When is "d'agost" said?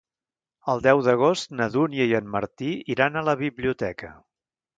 1.07-1.53